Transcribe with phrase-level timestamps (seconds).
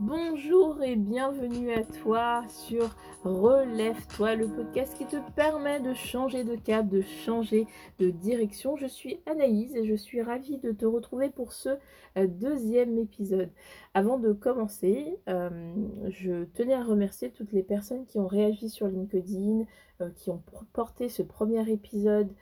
[0.00, 2.88] Bonjour et bienvenue à toi sur
[3.22, 7.66] Relève-toi, le podcast qui te permet de changer de cap, de changer
[7.98, 8.76] de direction.
[8.76, 11.68] Je suis Anaïs et je suis ravie de te retrouver pour ce
[12.16, 13.50] euh, deuxième épisode.
[13.92, 15.50] Avant de commencer, euh,
[16.08, 19.66] je tenais à remercier toutes les personnes qui ont réagi sur LinkedIn,
[20.00, 20.42] euh, qui ont
[20.72, 22.32] porté ce premier épisode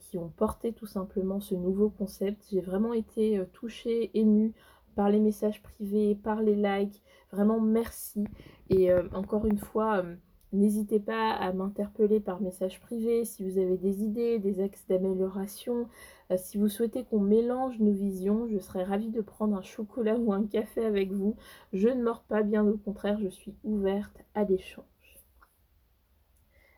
[0.00, 2.46] qui ont porté tout simplement ce nouveau concept.
[2.50, 4.54] J'ai vraiment été touchée, émue
[4.96, 7.02] par les messages privés, par les likes.
[7.30, 8.24] Vraiment, merci.
[8.70, 10.16] Et euh, encore une fois, euh,
[10.52, 15.86] n'hésitez pas à m'interpeller par message privé si vous avez des idées, des axes d'amélioration.
[16.32, 20.16] Euh, si vous souhaitez qu'on mélange nos visions, je serais ravie de prendre un chocolat
[20.16, 21.36] ou un café avec vous.
[21.72, 24.84] Je ne mords pas, bien au contraire, je suis ouverte à l'échange.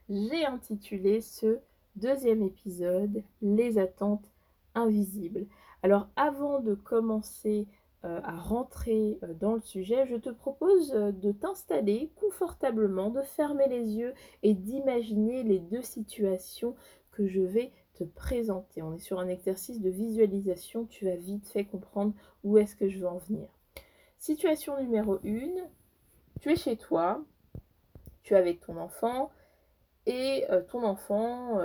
[0.09, 1.59] J'ai intitulé ce
[1.95, 4.29] deuxième épisode Les attentes
[4.75, 5.47] invisibles.
[5.83, 7.69] Alors avant de commencer
[8.05, 13.67] à rentrer euh, dans le sujet, je te propose euh, de t'installer confortablement, de fermer
[13.69, 16.77] les yeux et d'imaginer les deux situations
[17.11, 18.83] que je vais te présenter.
[18.83, 22.89] On est sur un exercice de visualisation, tu vas vite fait comprendre où est-ce que
[22.89, 23.49] je veux en venir.
[24.19, 25.67] Situation numéro 1,
[26.41, 27.25] tu es chez toi,
[28.23, 29.31] tu es avec ton enfant
[30.07, 31.61] et ton enfant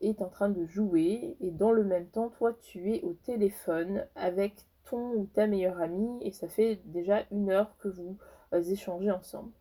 [0.00, 4.06] est en train de jouer et dans le même temps, toi, tu es au téléphone
[4.16, 8.16] avec ou ta meilleure amie et ça fait déjà une heure que vous
[8.52, 9.52] euh, échangez ensemble.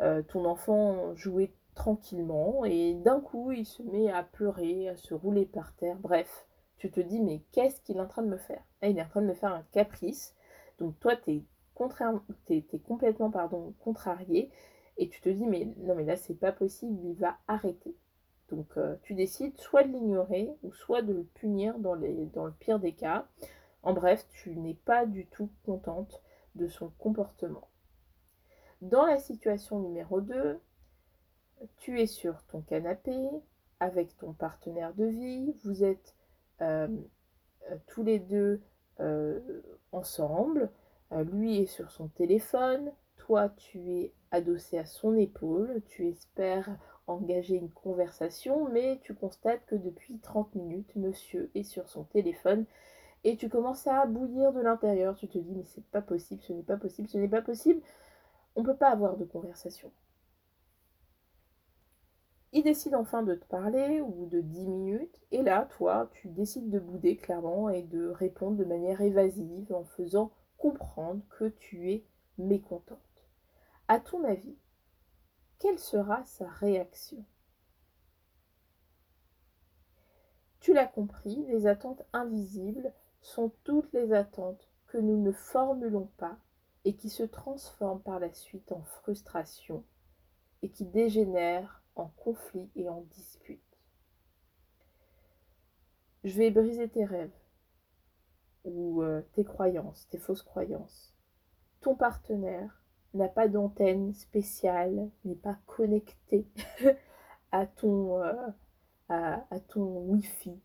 [0.00, 5.14] Euh, ton enfant jouait tranquillement et d'un coup il se met à pleurer, à se
[5.14, 5.96] rouler par terre.
[5.98, 8.62] Bref, tu te dis mais qu'est-ce qu'il est en train de me faire?
[8.82, 10.34] Il est en train de me faire un caprice.
[10.78, 14.50] Donc toi tu es, es, complètement pardon, contrarié
[14.96, 17.94] et tu te dis mais non mais là c'est pas possible, il va arrêter.
[18.50, 22.46] Donc euh, tu décides soit de l'ignorer ou soit de le punir dans, les, dans
[22.46, 23.26] le pire des cas.
[23.82, 26.22] En bref, tu n'es pas du tout contente
[26.54, 27.68] de son comportement.
[28.82, 30.60] Dans la situation numéro 2,
[31.76, 33.14] tu es sur ton canapé
[33.78, 36.14] avec ton partenaire de vie, vous êtes
[36.60, 36.88] euh,
[37.70, 38.60] euh, tous les deux
[39.00, 39.40] euh,
[39.92, 40.70] ensemble,
[41.12, 46.68] lui est sur son téléphone, toi tu es adossé à son épaule, tu espères
[47.08, 52.64] engager une conversation, mais tu constates que depuis 30 minutes, monsieur est sur son téléphone
[53.24, 55.16] et tu commences à bouillir de l'intérieur.
[55.16, 57.80] Tu te dis, mais c'est pas possible, ce n'est pas possible, ce n'est pas possible.
[58.56, 59.92] On ne peut pas avoir de conversation.
[62.52, 66.68] Il décide enfin de te parler ou de 10 minutes, et là, toi, tu décides
[66.68, 72.04] de bouder clairement et de répondre de manière évasive en faisant comprendre que tu es
[72.38, 72.98] mécontente.
[73.86, 74.56] À ton avis,
[75.60, 77.24] quelle sera sa réaction?
[80.58, 86.38] Tu l'as compris, les attentes invisibles sont toutes les attentes que nous ne formulons pas
[86.84, 89.84] et qui se transforment par la suite en frustration
[90.62, 93.60] et qui dégénèrent en conflit et en dispute.
[96.24, 97.30] Je vais briser tes rêves
[98.64, 101.14] ou euh, tes croyances, tes fausses croyances.
[101.80, 102.82] Ton partenaire
[103.14, 106.46] n'a pas d'antenne spéciale, n'est pas connecté
[107.52, 108.34] à ton, euh,
[109.08, 110.60] à, à ton Wi-Fi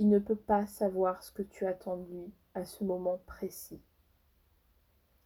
[0.00, 3.82] il ne peut pas savoir ce que tu attends de lui à ce moment précis.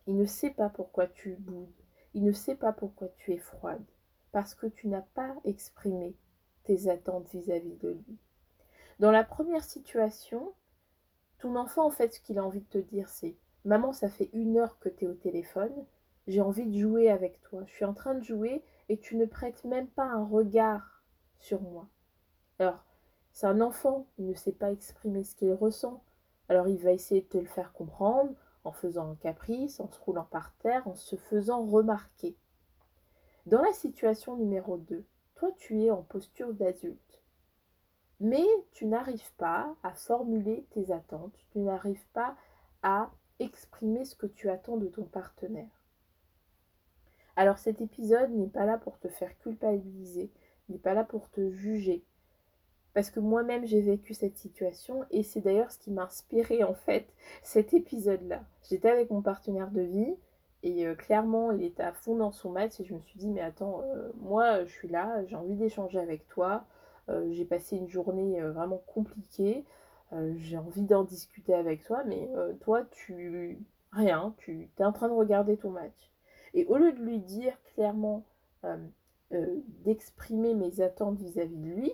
[0.08, 1.70] Il ne sait pas pourquoi tu boudes.
[2.12, 3.84] Il ne sait pas pourquoi tu es froide.
[4.32, 6.16] Parce que tu n'as pas exprimé
[6.64, 8.18] tes attentes vis-à-vis de lui.
[8.98, 10.52] Dans la première situation,
[11.38, 14.30] ton enfant, en fait, ce qu'il a envie de te dire, c'est Maman, ça fait
[14.32, 15.86] une heure que tu es au téléphone,
[16.26, 17.62] j'ai envie de jouer avec toi.
[17.66, 21.04] Je suis en train de jouer et tu ne prêtes même pas un regard
[21.38, 21.88] sur moi.
[22.58, 22.84] Alors,
[23.34, 26.04] c'est un enfant, il ne sait pas exprimer ce qu'il ressent.
[26.48, 30.00] Alors il va essayer de te le faire comprendre en faisant un caprice, en se
[30.00, 32.36] roulant par terre, en se faisant remarquer.
[33.46, 37.22] Dans la situation numéro 2, toi tu es en posture d'adulte.
[38.20, 42.36] Mais tu n'arrives pas à formuler tes attentes, tu n'arrives pas
[42.84, 45.82] à exprimer ce que tu attends de ton partenaire.
[47.34, 50.30] Alors cet épisode n'est pas là pour te faire culpabiliser,
[50.68, 52.04] n'est pas là pour te juger,
[52.94, 56.74] parce que moi-même j'ai vécu cette situation et c'est d'ailleurs ce qui m'a inspiré en
[56.74, 57.12] fait
[57.42, 58.42] cet épisode-là.
[58.70, 60.14] J'étais avec mon partenaire de vie
[60.62, 63.30] et euh, clairement il était à fond dans son match et je me suis dit
[63.30, 66.64] mais attends, euh, moi je suis là, j'ai envie d'échanger avec toi,
[67.08, 69.64] euh, j'ai passé une journée vraiment compliquée,
[70.36, 72.30] j'ai envie d'en discuter avec toi mais
[72.60, 73.58] toi tu...
[73.90, 76.12] rien, tu es en train de regarder ton match.
[76.54, 78.24] Et au lieu de lui dire clairement
[79.84, 81.92] d'exprimer mes attentes vis-à-vis -vis de lui,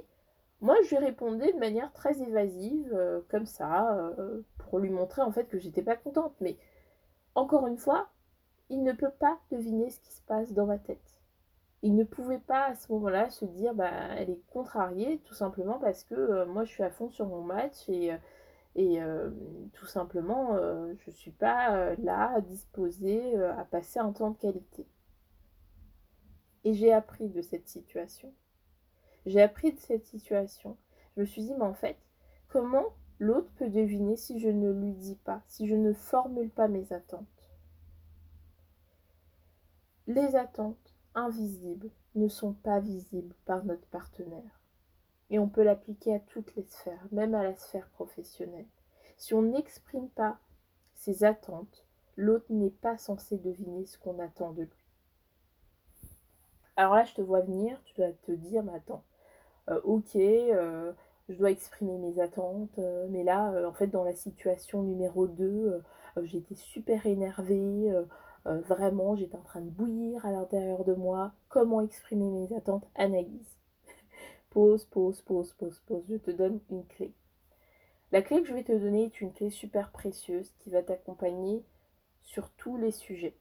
[0.61, 5.23] moi, je lui répondais de manière très évasive, euh, comme ça, euh, pour lui montrer
[5.23, 6.35] en fait que j'étais pas contente.
[6.41, 6.59] Mais
[7.35, 8.09] encore une fois,
[8.69, 10.99] il ne peut pas deviner ce qui se passe dans ma tête.
[11.83, 15.79] Il ne pouvait pas à ce moment-là se dire bah elle est contrariée tout simplement
[15.79, 18.15] parce que euh, moi je suis à fond sur mon match et,
[18.77, 19.01] et
[19.73, 24.87] tout simplement je ne suis pas là disposée à passer un temps de qualité.
[26.65, 28.33] Et j'ai appris de cette situation.
[29.27, 30.77] J'ai appris de cette situation.
[31.17, 31.97] Je me suis dit mais en fait
[32.49, 32.87] comment
[33.19, 36.93] l'autre peut deviner si je ne lui dis pas, si je ne formule pas mes
[36.93, 37.27] attentes?
[40.07, 44.61] Les attentes invisibles ne sont pas visibles par notre partenaire.
[45.29, 48.67] Et on peut l'appliquer à toutes les sphères, même à la sphère professionnelle.
[49.17, 50.39] Si on n'exprime pas
[50.95, 51.87] ses attentes,
[52.17, 54.87] l'autre n'est pas censé deviner ce qu'on attend de lui.
[56.77, 59.05] Alors là, je te vois venir, tu dois te dire, mais attends,
[59.85, 60.93] ok, euh,
[61.29, 65.83] je dois exprimer mes attentes, euh, mais là, en fait, dans la situation numéro 2,
[66.23, 67.93] j'étais super énervée,
[68.47, 71.33] euh, vraiment, j'étais en train de bouillir à l'intérieur de moi.
[71.49, 72.89] Comment exprimer mes attentes?
[72.95, 73.59] Analyse.
[74.51, 76.05] pause, pause, pause, pause, pause.
[76.09, 77.13] Je te donne une clé.
[78.13, 81.65] La clé que je vais te donner est une clé super précieuse qui va t'accompagner
[82.23, 83.37] sur tous les sujets.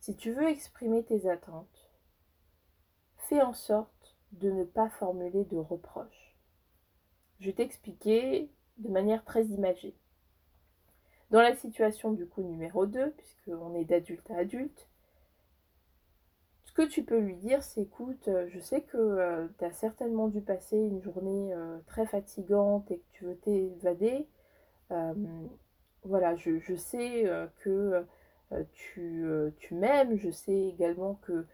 [0.00, 1.90] Si tu veux exprimer tes attentes,
[3.16, 3.95] fais en sorte
[4.40, 6.36] de ne pas formuler de reproches.
[7.40, 9.94] Je vais t'expliquer de manière très imagée.
[11.30, 14.88] Dans la situation du coup numéro 2, puisqu'on est d'adulte à adulte,
[16.64, 19.72] ce que tu peux lui dire, c'est écoute, euh, je sais que euh, tu as
[19.72, 24.26] certainement dû passer une journée euh, très fatigante et que tu veux t'évader.
[26.04, 27.24] voilà, je, sais
[27.60, 28.04] que
[28.72, 29.26] tu,
[29.58, 31.46] tu m'aimes, je sais également que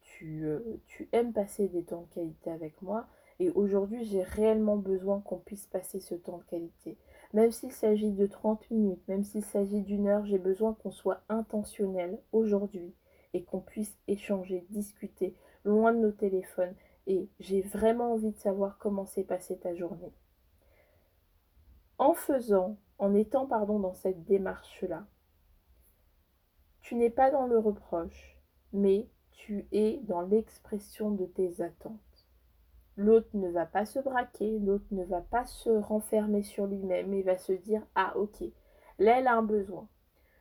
[0.00, 0.46] tu,
[0.86, 3.06] tu aimes passer des temps de qualité avec moi.
[3.40, 6.98] Et aujourd'hui, j'ai réellement besoin qu'on puisse passer ce temps de qualité.
[7.32, 11.22] Même s'il s'agit de 30 minutes, même s'il s'agit d'une heure, j'ai besoin qu'on soit
[11.28, 12.94] intentionnel aujourd'hui
[13.32, 15.34] et qu'on puisse échanger, discuter,
[15.64, 16.74] loin de nos téléphones.
[17.06, 20.14] Et j'ai vraiment envie de savoir comment s'est passée ta journée.
[21.98, 25.06] En faisant, en étant pardon dans cette démarche-là,
[26.82, 28.38] tu n'es pas dans le reproche,
[28.72, 32.00] mais tu es dans l'expression de tes attentes.
[32.96, 37.24] L'autre ne va pas se braquer, l'autre ne va pas se renfermer sur lui-même, il
[37.24, 38.42] va se dire Ah, ok,
[38.98, 39.88] là, elle a un besoin.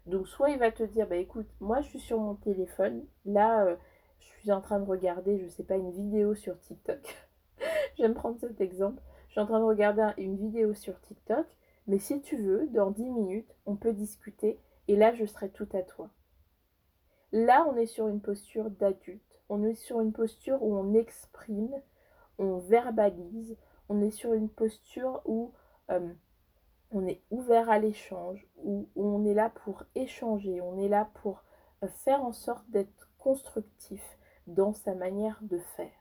[0.05, 3.65] Donc, soit il va te dire Bah écoute, moi je suis sur mon téléphone, là,
[3.65, 3.75] euh,
[4.19, 7.27] je suis en train de regarder, je sais pas, une vidéo sur TikTok.
[7.97, 9.01] J'aime prendre cet exemple.
[9.27, 11.47] Je suis en train de regarder une vidéo sur TikTok,
[11.87, 15.67] mais si tu veux, dans 10 minutes, on peut discuter et là, je serai tout
[15.73, 16.09] à toi.
[17.33, 19.41] Là, on est sur une posture d'adulte.
[19.49, 21.75] On est sur une posture où on exprime
[22.37, 23.57] on verbalise,
[23.89, 25.51] on est sur une posture où
[25.91, 26.13] euh,
[26.91, 31.43] on est ouvert à l'échange, où, on est là pour échanger, on est là pour
[31.83, 34.01] euh, faire en sorte d'être constructif
[34.47, 35.91] dans sa manière de faire.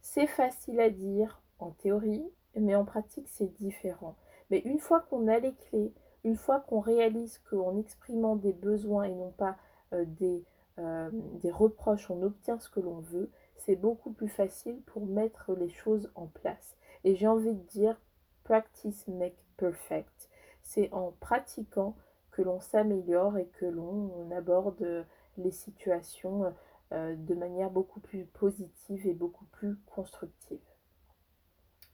[0.00, 2.24] C'est facile à dire en théorie,
[2.56, 4.16] mais en pratique c'est différent.
[4.50, 5.92] Mais une fois qu'on a les clés,
[6.22, 9.56] une fois qu'on réalise qu'en exprimant des besoins et non pas
[10.06, 10.44] des,
[10.78, 15.70] des reproches, on obtient ce que l'on veut, c'est beaucoup plus facile pour mettre les
[15.70, 16.76] choses en place.
[17.04, 18.00] Et j'ai envie de dire,
[18.42, 20.28] practice make perfect.
[20.62, 21.96] C'est en pratiquant
[22.30, 25.06] que l'on s'améliore et que l'on aborde
[25.38, 26.52] les situations
[26.92, 30.60] euh, de manière beaucoup plus positive et beaucoup plus constructive.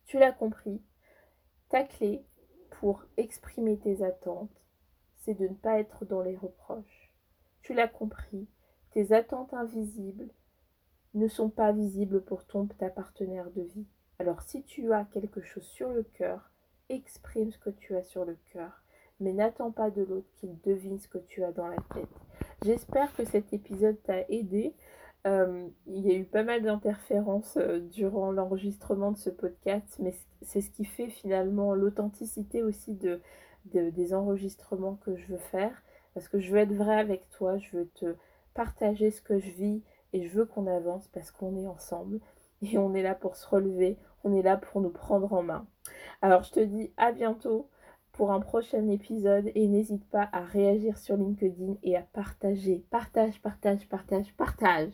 [0.07, 0.83] Tu l'as compris,
[1.69, 2.25] ta clé
[2.71, 4.51] pour exprimer tes attentes,
[5.19, 7.00] c'est de ne pas être dans les reproches.
[7.63, 8.49] Tu l'as compris,
[8.93, 10.31] tes attentes invisibles,
[11.15, 13.87] ne sont pas visibles pour ton ta partenaire de vie.
[14.19, 16.51] Alors si tu as quelque chose sur le cœur,
[16.89, 18.83] exprime ce que tu as sur le cœur,
[19.19, 22.09] mais n'attends pas de l'autre qu'il devine ce que tu as dans la tête.
[22.63, 24.75] J'espère que cet épisode t'a aidé.
[25.27, 30.15] Euh, il y a eu pas mal d'interférences euh, durant l'enregistrement de ce podcast, mais
[30.43, 33.21] c'est ce qui fait finalement l'authenticité aussi de,
[33.65, 35.83] des enregistrements que je veux faire,
[36.15, 38.17] parce que je veux être vrai avec toi, je veux te
[38.55, 42.21] partager ce que je vis, et je veux qu'on avance parce qu'on est ensemble
[42.63, 45.67] et on est là pour se relever, on est là pour nous prendre en main.
[46.23, 47.69] Alors je te dis à bientôt
[48.13, 52.85] pour un prochain épisode et n'hésite pas à réagir sur LinkedIn et à partager.
[52.91, 54.93] Partage, partage, partage, partage.